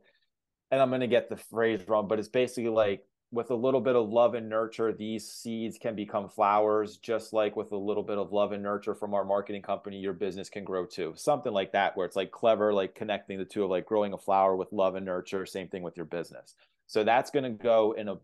[0.71, 3.81] and I'm going to get the phrase wrong, but it's basically like with a little
[3.81, 8.03] bit of love and nurture, these seeds can become flowers, just like with a little
[8.03, 11.13] bit of love and nurture from our marketing company, your business can grow too.
[11.15, 14.17] Something like that, where it's like clever, like connecting the two of like growing a
[14.17, 16.55] flower with love and nurture, same thing with your business.
[16.87, 18.15] So that's going to go in a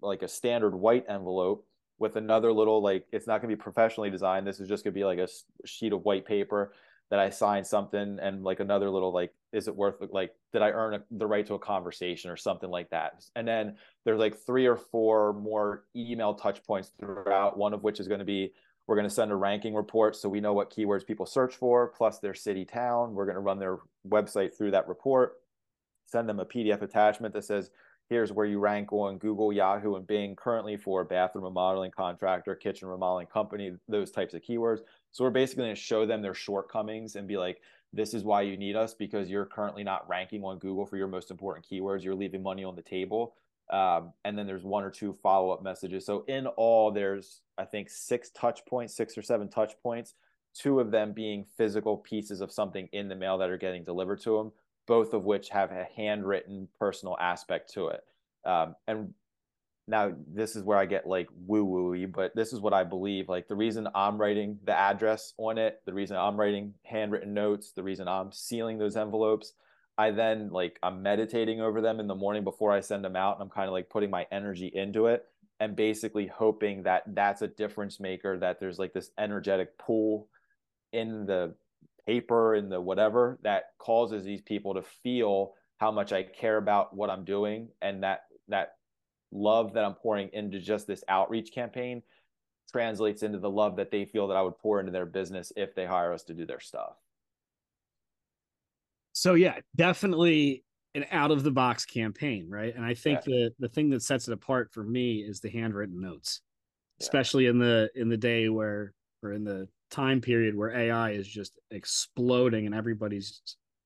[0.00, 1.66] like a standard white envelope
[1.98, 4.46] with another little like it's not going to be professionally designed.
[4.46, 5.28] This is just going to be like a
[5.66, 6.72] sheet of white paper
[7.10, 10.70] that I signed something and like another little like is it worth like did I
[10.70, 13.24] earn a, the right to a conversation or something like that.
[13.34, 17.56] And then there's like three or four more email touch points throughout.
[17.56, 18.52] One of which is going to be
[18.86, 21.88] we're going to send a ranking report so we know what keywords people search for
[21.88, 23.14] plus their city town.
[23.14, 25.36] We're going to run their website through that report.
[26.06, 27.70] Send them a PDF attachment that says
[28.08, 32.88] here's where you rank on Google, Yahoo, and Bing currently for bathroom remodeling contractor, kitchen
[32.88, 34.80] remodeling company, those types of keywords.
[35.12, 37.60] So we're basically going to show them their shortcomings and be like,
[37.92, 41.08] this is why you need us because you're currently not ranking on Google for your
[41.08, 42.02] most important keywords.
[42.02, 43.34] You're leaving money on the table.
[43.70, 46.06] Um, and then there's one or two follow up messages.
[46.06, 50.14] So in all, there's I think six touch points, six or seven touch points.
[50.54, 54.20] Two of them being physical pieces of something in the mail that are getting delivered
[54.22, 54.52] to them
[54.88, 58.00] both of which have a handwritten personal aspect to it.
[58.44, 59.14] Um, and
[59.86, 63.28] now this is where I get like woo woo but this is what I believe.
[63.28, 67.72] Like the reason I'm writing the address on it, the reason I'm writing handwritten notes,
[67.72, 69.52] the reason I'm sealing those envelopes,
[69.96, 73.36] I then like I'm meditating over them in the morning before I send them out,
[73.36, 75.24] and I'm kind of like putting my energy into it
[75.60, 78.38] and basically hoping that that's a difference maker.
[78.38, 80.28] That there's like this energetic pull
[80.92, 81.54] in the
[82.08, 86.96] paper and the whatever that causes these people to feel how much I care about
[86.96, 88.76] what I'm doing and that that
[89.30, 92.02] love that I'm pouring into just this outreach campaign
[92.72, 95.74] translates into the love that they feel that I would pour into their business if
[95.74, 96.94] they hire us to do their stuff.
[99.12, 102.74] So yeah, definitely an out of the box campaign, right?
[102.74, 103.34] And I think yeah.
[103.34, 106.40] the the thing that sets it apart for me is the handwritten notes.
[106.98, 107.04] Yeah.
[107.04, 111.26] Especially in the in the day where or in the time period where AI is
[111.26, 113.40] just exploding and everybody's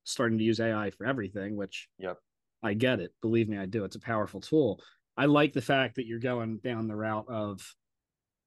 [0.05, 2.19] starting to use AI for everything, which yep.
[2.63, 3.13] I get it.
[3.21, 3.85] Believe me, I do.
[3.85, 4.81] It's a powerful tool.
[5.17, 7.67] I like the fact that you're going down the route of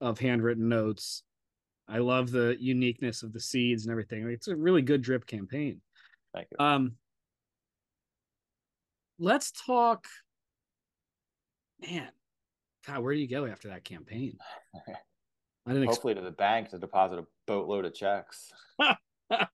[0.02, 1.24] of handwritten notes.
[1.88, 4.28] I love the uniqueness of the seeds and everything.
[4.30, 5.82] It's a really good drip campaign.
[6.34, 6.66] Thank you.
[6.66, 6.94] Um
[9.20, 10.08] let's talk
[11.80, 12.10] man.
[12.86, 14.38] God, where do you go after that campaign?
[15.68, 18.52] I didn't hopefully to the bank to deposit a boatload of checks.
[18.80, 19.46] yeah,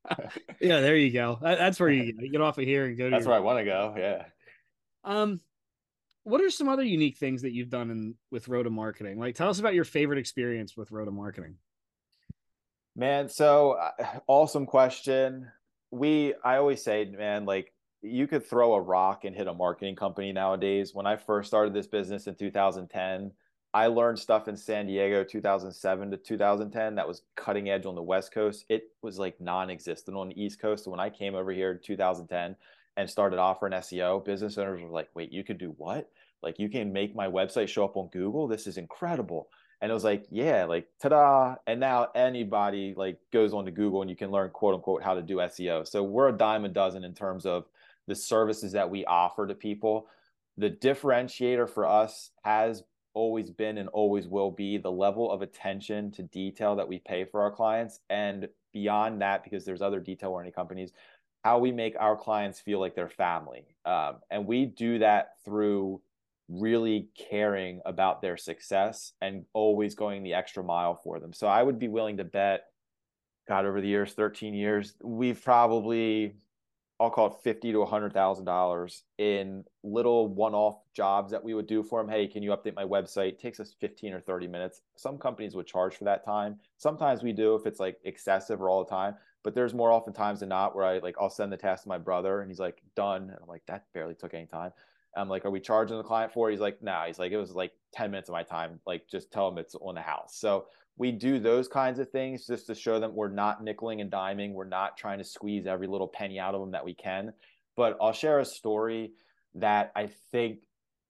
[0.60, 1.39] there you go.
[1.41, 3.10] That's where you, you get off of here and go.
[3.10, 3.30] That's your...
[3.30, 3.95] where I want to go.
[3.97, 4.26] Yeah.
[5.04, 5.39] Um,
[6.24, 9.19] what are some other unique things that you've done in with Roda Marketing?
[9.19, 11.56] Like, tell us about your favorite experience with Roda Marketing.
[12.95, 15.50] Man, so uh, awesome question.
[15.91, 19.95] We, I always say, man, like you could throw a rock and hit a marketing
[19.95, 20.93] company nowadays.
[20.93, 23.32] When I first started this business in 2010,
[23.74, 28.02] I learned stuff in San Diego 2007 to 2010 that was cutting edge on the
[28.04, 28.66] West Coast.
[28.68, 30.84] It was like non-existent on the East Coast.
[30.84, 32.56] So when I came over here in 2010
[32.98, 36.10] and started offering SEO, business owners were like, "Wait, you could do what?
[36.44, 38.48] Like you can make my website show up on Google?
[38.48, 39.48] This is incredible."
[39.80, 44.02] And it was like, "Yeah, like ta-da!" And now anybody like goes on to Google
[44.02, 45.88] and you can learn quote unquote how to do SEO.
[45.88, 47.66] So we're a dime a dozen in terms of
[48.08, 50.08] the services that we offer to people.
[50.58, 56.12] The differentiator for us has always been and always will be the level of attention
[56.12, 58.00] to detail that we pay for our clients.
[58.10, 60.93] And beyond that because there's other detail oriented companies
[61.43, 63.65] how we make our clients feel like they're family.
[63.86, 66.02] Um, and we do that through
[66.50, 71.34] really caring about their success and always going the extra mile for them.
[71.34, 72.65] So i would be willing to bet
[73.47, 76.36] god over the years 13 years we've probably
[77.02, 81.66] I'll call it fifty to hundred thousand dollars in little one-off jobs that we would
[81.66, 82.08] do for them.
[82.08, 83.30] Hey, can you update my website?
[83.30, 84.82] It takes us fifteen or thirty minutes.
[84.98, 86.60] Some companies would charge for that time.
[86.78, 89.16] Sometimes we do if it's like excessive or all the time.
[89.44, 91.90] But there's more often times than not where I like I'll send the task to
[91.90, 94.72] my brother and he's like done, and I'm like that barely took any time.
[95.18, 96.54] I'm like, are we charging the client for it?
[96.54, 96.92] He's like, no.
[96.92, 97.08] Nah.
[97.08, 98.80] He's like, it was like 10 minutes of my time.
[98.86, 100.38] Like, just tell him it's on the house.
[100.38, 100.68] So
[101.02, 104.54] we do those kinds of things just to show them we're not nickeling and diming.
[104.54, 107.34] We're not trying to squeeze every little penny out of them that we can.
[107.76, 109.14] But I'll share a story
[109.56, 110.60] that I think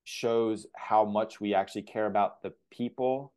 [0.05, 3.33] shows how much we actually care about the people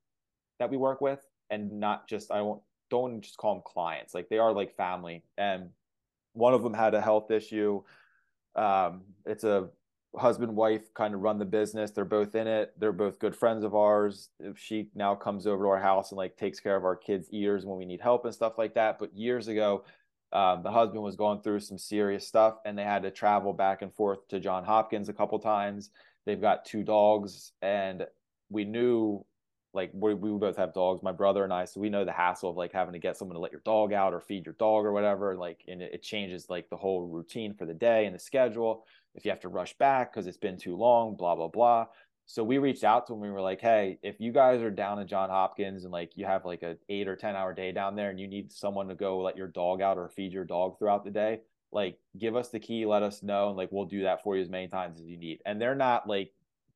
[0.60, 1.18] that we work with
[1.50, 4.14] and not just I won't don't just call them clients.
[4.14, 5.24] Like they are like family.
[5.36, 5.70] And
[6.34, 7.82] one of them had a health issue.
[8.54, 9.70] Um, it's a
[10.18, 11.90] husband wife kind of run the business.
[11.90, 12.72] They're both in it.
[12.78, 14.30] They're both good friends of ours.
[14.56, 17.66] She now comes over to our house and like takes care of our kids ears
[17.66, 18.98] when we need help and stuff like that.
[18.98, 19.84] But years ago
[20.34, 23.82] um, the husband was going through some serious stuff and they had to travel back
[23.82, 25.90] and forth to john hopkins a couple times.
[26.26, 28.04] They've got two dogs and
[28.50, 29.24] we knew
[29.74, 32.50] like we, we both have dogs my brother and i so we know the hassle
[32.50, 34.84] of like having to get someone to let your dog out or feed your dog
[34.84, 38.14] or whatever like and it, it changes like the whole routine for the day and
[38.14, 38.86] the schedule.
[39.14, 41.86] If you have to rush back because it's been too long blah blah blah.
[42.26, 44.98] So we reached out to them we were like hey if you guys are down
[44.98, 47.94] in john hopkins and like you have like a eight or ten hour day down
[47.94, 50.78] there and you need someone to go let your dog out or feed your dog
[50.78, 51.40] throughout the day
[51.74, 54.42] like give us the key let us know and like we'll do that for you
[54.42, 55.40] as many times as you need.
[55.44, 56.32] And they're not like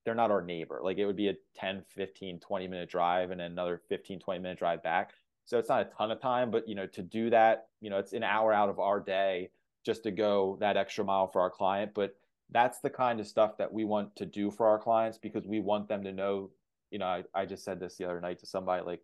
[0.09, 0.81] they're not our neighbor.
[0.83, 4.59] Like it would be a 10 15 20 minute drive and another 15 20 minute
[4.59, 5.11] drive back.
[5.45, 7.99] So it's not a ton of time but you know to do that you know
[7.99, 9.51] it's an hour out of our day
[9.85, 11.93] just to go that extra mile for our client.
[11.95, 12.17] But
[12.51, 15.61] that's the kind of stuff that we want to do for our clients because we
[15.61, 16.49] want them to know
[16.91, 19.03] you know i, I just said this the other night to somebody like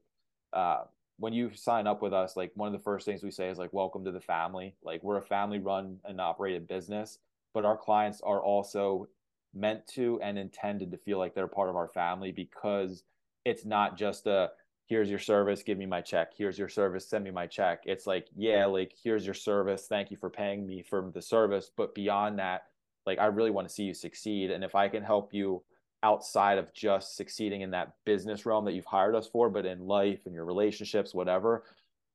[0.55, 0.85] uh,
[1.19, 3.59] when you sign up with us, like one of the first things we say is
[3.59, 4.75] like, welcome to the family.
[4.83, 7.19] Like we're a family run and operated business,
[7.53, 9.09] but our clients are also
[9.55, 13.05] meant to and intended to feel like they're part of our family because
[13.45, 14.51] it's not just a
[14.87, 16.33] here's your service, give me my check.
[16.37, 17.83] Here's your service, send me my check.
[17.87, 19.87] It's like, yeah, like here's your service.
[19.89, 21.71] Thank you for paying me for the service.
[21.75, 22.65] But beyond that,
[23.07, 24.51] like I really want to see you succeed.
[24.51, 25.63] And if I can help you
[26.03, 29.87] outside of just succeeding in that business realm that you've hired us for, but in
[29.87, 31.65] life and your relationships, whatever,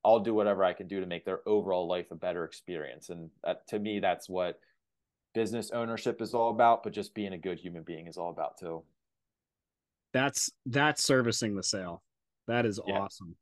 [0.06, 3.10] I'll do whatever I can do to make their overall life a better experience.
[3.10, 4.60] And that, to me, that's what
[5.34, 8.58] business ownership is all about, but just being a good human being is all about
[8.58, 8.84] too.
[10.14, 12.02] That's that's servicing the sale.
[12.48, 13.00] That is yeah.
[13.00, 13.36] awesome.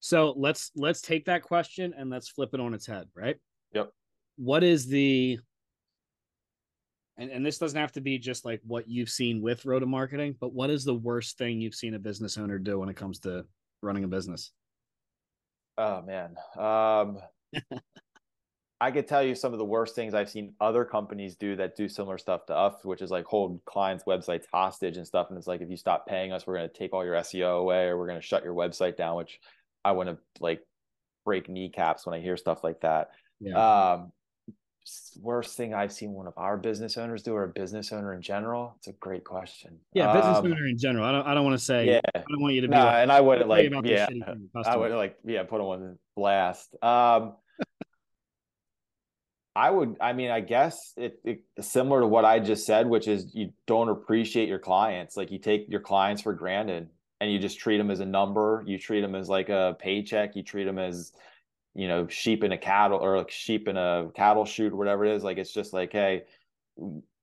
[0.00, 3.36] So let's let's take that question and let's flip it on its head, right?
[3.72, 3.90] Yep.
[4.36, 5.38] What is the
[7.16, 10.34] and, and this doesn't have to be just like what you've seen with Roda marketing,
[10.40, 13.20] but what is the worst thing you've seen a business owner do when it comes
[13.20, 13.46] to
[13.82, 14.50] running a business?
[15.78, 16.36] Oh man.
[16.58, 17.18] Um
[18.84, 21.74] I could tell you some of the worst things I've seen other companies do that
[21.74, 25.28] do similar stuff to us, which is like hold clients' websites hostage and stuff.
[25.30, 27.86] And it's like if you stop paying us, we're gonna take all your SEO away
[27.86, 29.40] or we're gonna shut your website down, which
[29.86, 30.60] I want to like
[31.24, 33.12] break kneecaps when I hear stuff like that.
[33.40, 33.92] Yeah.
[33.92, 34.12] Um,
[35.18, 38.20] worst thing I've seen one of our business owners do or a business owner in
[38.20, 38.74] general?
[38.76, 39.78] It's a great question.
[39.94, 41.06] Yeah, business um, owner in general.
[41.06, 42.00] I don't I don't want to say yeah.
[42.14, 44.08] I don't want you to be no, like, and I wouldn't like yeah
[44.66, 46.76] I would like yeah put them on blast.
[46.82, 47.36] Um
[49.56, 53.06] I would I mean I guess it, it similar to what I just said, which
[53.06, 55.16] is you don't appreciate your clients.
[55.16, 56.88] Like you take your clients for granted
[57.20, 58.64] and you just treat them as a number.
[58.66, 60.34] You treat them as like a paycheck.
[60.34, 61.12] You treat them as
[61.74, 65.04] you know, sheep in a cattle or like sheep in a cattle chute or whatever
[65.04, 65.24] it is.
[65.24, 66.22] Like it's just like, hey,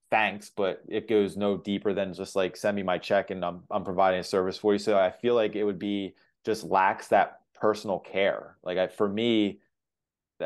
[0.09, 3.63] thanks, but it goes no deeper than just like send me my check and I'm
[3.71, 4.79] I'm providing a service for you.
[4.79, 6.15] So I feel like it would be
[6.45, 8.57] just lacks that personal care.
[8.63, 9.59] Like I for me,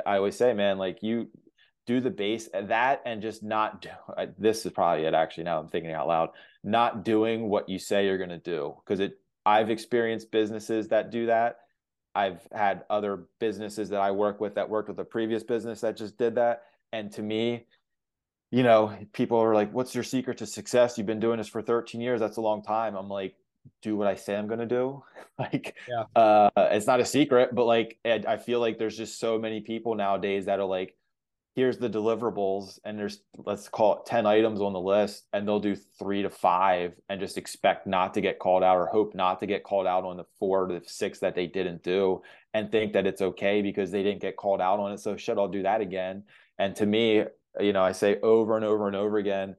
[0.05, 1.27] I always say, man, like you
[1.85, 3.89] do the base that and just not do
[4.37, 6.29] this is probably it actually now i'm thinking out loud
[6.63, 11.11] not doing what you say you're going to do because it i've experienced businesses that
[11.11, 11.57] do that
[12.15, 15.97] I've had other businesses that I work with that worked with a previous business that
[15.97, 16.63] just did that.
[16.93, 17.65] And to me,
[18.51, 20.97] you know, people are like, what's your secret to success?
[20.97, 22.21] You've been doing this for 13 years.
[22.21, 22.95] That's a long time.
[22.95, 23.35] I'm like,
[23.81, 25.03] do what I say I'm going to do.
[25.39, 26.03] like, yeah.
[26.15, 29.95] uh, it's not a secret, but like, I feel like there's just so many people
[29.95, 30.95] nowadays that are like,
[31.55, 35.59] here's the deliverables and there's let's call it 10 items on the list and they'll
[35.59, 39.39] do three to five and just expect not to get called out or hope not
[39.39, 42.21] to get called out on the four to six that they didn't do
[42.53, 44.99] and think that it's okay because they didn't get called out on it.
[44.99, 46.23] So shit i'll do that again.
[46.59, 47.23] And to me
[47.61, 49.55] you know i say over and over and over again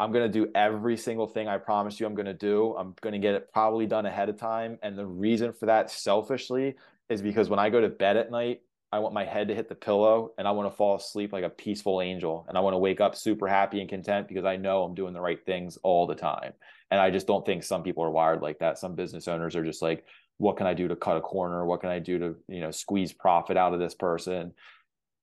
[0.00, 2.74] i'm going to do every single thing i promise you i'm going to do.
[2.76, 4.78] I'm going to get it probably done ahead of time.
[4.82, 6.74] And the reason for that selfishly
[7.08, 9.68] is because when i go to bed at night I want my head to hit
[9.68, 12.46] the pillow and I want to fall asleep like a peaceful angel.
[12.48, 15.12] And I want to wake up super happy and content because I know I'm doing
[15.12, 16.54] the right things all the time.
[16.90, 18.78] And I just don't think some people are wired like that.
[18.78, 20.06] Some business owners are just like,
[20.38, 21.66] what can I do to cut a corner?
[21.66, 24.52] What can I do to, you know, squeeze profit out of this person?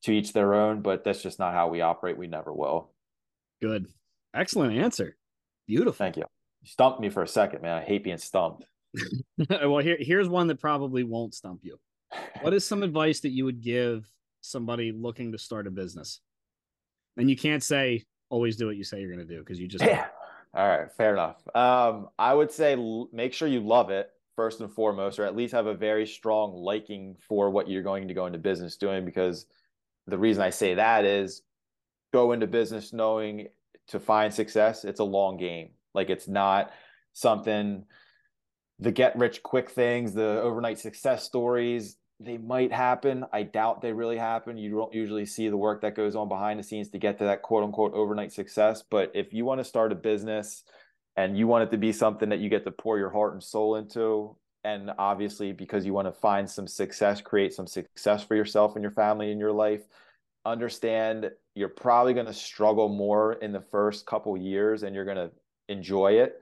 [0.04, 2.16] To each their own, but that's just not how we operate.
[2.16, 2.92] We never will.
[3.60, 3.88] Good.
[4.36, 5.18] Excellent answer.
[5.66, 5.94] Beautiful.
[5.94, 6.26] Thank you.
[6.62, 7.78] You stumped me for a second, man.
[7.78, 8.66] I hate being stumped.
[9.50, 11.80] well, here, here's one that probably won't stump you
[12.42, 14.10] what is some advice that you would give
[14.42, 16.20] somebody looking to start a business?
[17.18, 19.68] And you can't say always do what you say you're going to do because you
[19.68, 20.08] just yeah.
[20.54, 21.44] All right, fair enough.
[21.54, 25.36] Um, I would say l- make sure you love it first and foremost, or at
[25.36, 29.04] least have a very strong liking for what you're going to go into business doing.
[29.04, 29.48] Because
[30.08, 31.42] the reason I say that is
[32.14, 33.50] go into business knowing
[33.88, 35.72] to find success, it's a long game.
[35.94, 36.72] Like it's not
[37.14, 37.84] something
[38.80, 43.26] the get rich quick things, the overnight success stories, they might happen.
[43.34, 44.58] I doubt they really happen.
[44.58, 47.26] You don't usually see the work that goes on behind the scenes to get to
[47.26, 48.84] that quote unquote overnight success.
[48.90, 50.64] But if you want to start a business
[51.18, 53.44] and you want it to be something that you get to pour your heart and
[53.44, 58.36] soul into, and obviously because you want to find some success, create some success for
[58.36, 59.84] yourself and your family in your life,
[60.46, 65.18] understand you're probably going to struggle more in the first couple years and you're going
[65.18, 65.32] to
[65.68, 66.42] enjoy it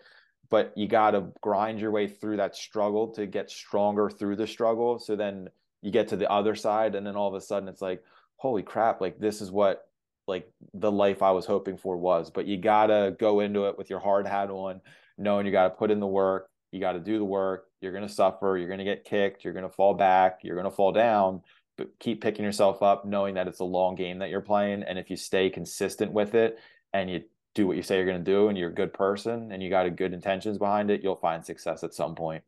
[0.53, 4.45] but you got to grind your way through that struggle to get stronger through the
[4.45, 4.99] struggle.
[4.99, 5.49] So then
[5.81, 8.03] you get to the other side and then all of a sudden it's like
[8.35, 9.87] holy crap like this is what
[10.27, 12.29] like the life i was hoping for was.
[12.29, 14.79] But you got to go into it with your hard hat on
[15.17, 17.91] knowing you got to put in the work you got to do the work you're
[17.91, 20.69] going to suffer you're going to get kicked you're going to fall back you're going
[20.69, 21.41] to fall down
[21.79, 24.99] but keep picking yourself up knowing that it's a long game that you're playing and
[24.99, 26.59] if you stay consistent with it
[26.93, 27.21] and you
[27.55, 29.69] do what you say you're going to do and you're a good person and you
[29.69, 32.43] got a good intentions behind it you'll find success at some point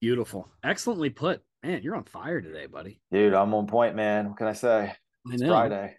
[0.00, 3.00] beautiful excellently put Man, you're on fire today, buddy.
[3.10, 4.28] Dude, I'm on point, man.
[4.28, 4.92] What can I say?
[5.26, 5.48] I it's know.
[5.48, 5.96] Friday.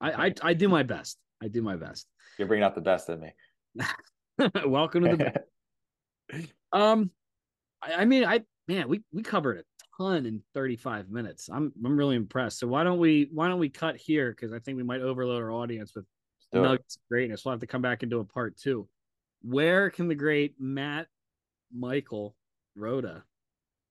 [0.00, 1.18] I, I I do my best.
[1.42, 2.06] I do my best.
[2.36, 3.32] You're bringing out the best in me.
[4.66, 6.48] Welcome to the.
[6.72, 7.10] um,
[7.80, 9.62] I, I mean, I man, we we covered a
[9.96, 11.48] ton in 35 minutes.
[11.48, 12.58] I'm I'm really impressed.
[12.58, 15.42] So why don't we why don't we cut here because I think we might overload
[15.42, 16.06] our audience with
[16.52, 17.44] nuggets of greatness.
[17.44, 18.88] We'll have to come back into a part two.
[19.42, 21.06] Where can the great Matt
[21.74, 22.36] Michael
[22.76, 23.24] Roda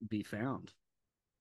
[0.08, 0.72] be found?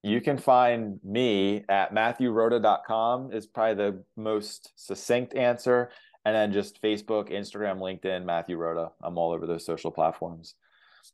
[0.03, 5.91] You can find me at matthewroda.com is probably the most succinct answer.
[6.25, 8.91] And then just Facebook, Instagram, LinkedIn, Matthew Roda.
[9.03, 10.55] I'm all over those social platforms.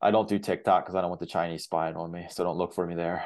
[0.01, 2.27] I don't do TikTok because I don't want the Chinese spying on me.
[2.31, 3.25] So don't look for me there.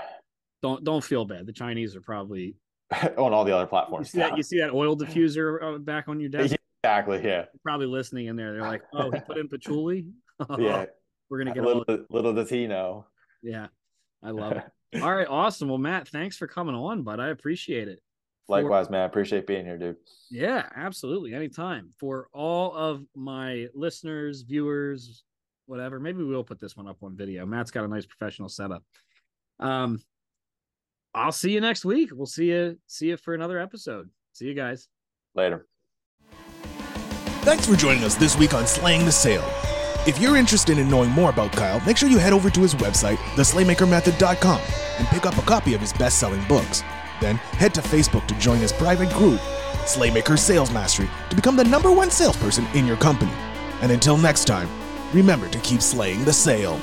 [0.62, 1.46] Don't don't feel bad.
[1.46, 2.56] The Chinese are probably
[3.16, 4.08] on all the other platforms.
[4.08, 6.56] You see, that, you see that oil diffuser uh, back on your desk?
[6.88, 7.22] Exactly.
[7.24, 7.44] Yeah.
[7.62, 8.52] Probably listening in there.
[8.52, 10.06] They're like, "Oh, he put in patchouli."
[10.58, 10.86] yeah.
[11.28, 12.06] We're gonna get a little.
[12.10, 13.06] Little does he know.
[13.42, 13.68] Yeah.
[14.22, 14.64] I love it.
[15.02, 15.68] All right, awesome.
[15.68, 17.20] Well, Matt, thanks for coming on, bud.
[17.20, 18.00] I appreciate it.
[18.48, 19.02] Likewise, for, man.
[19.02, 19.96] I appreciate being here, dude.
[20.30, 21.34] Yeah, absolutely.
[21.34, 21.90] Anytime.
[21.98, 25.24] For all of my listeners, viewers,
[25.66, 27.44] whatever, maybe we'll put this one up on video.
[27.44, 28.82] Matt's got a nice professional setup.
[29.60, 30.00] Um,
[31.14, 32.10] I'll see you next week.
[32.12, 34.08] We'll see you see you for another episode.
[34.32, 34.88] See you guys.
[35.34, 35.66] Later.
[37.48, 39.50] Thanks for joining us this week on Slaying the Sale.
[40.06, 42.74] If you're interested in knowing more about Kyle, make sure you head over to his
[42.74, 44.60] website, theslaymakermethod.com,
[44.98, 46.84] and pick up a copy of his best selling books.
[47.22, 49.40] Then head to Facebook to join his private group,
[49.86, 53.32] Slaymaker Sales Mastery, to become the number one salesperson in your company.
[53.80, 54.68] And until next time,
[55.14, 56.78] remember to keep slaying the sale.